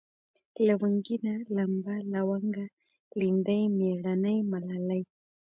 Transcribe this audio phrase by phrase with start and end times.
[0.67, 2.65] لونگينه، لمبه، لونگه،
[3.19, 5.01] ليندۍ، مېړنۍ، ملالۍ